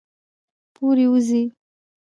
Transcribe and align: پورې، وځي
پورې، 0.75 1.05
وځي 1.11 1.41